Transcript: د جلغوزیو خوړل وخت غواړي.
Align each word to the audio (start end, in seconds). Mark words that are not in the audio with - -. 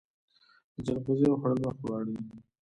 د 0.73 0.75
جلغوزیو 0.85 1.39
خوړل 1.39 1.59
وخت 1.61 1.79
غواړي. 1.85 2.15